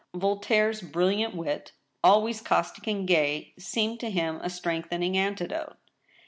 [0.15, 5.77] Voltaire's brilliant wit, always caustic and gay, seemed to him a strengthening antidote.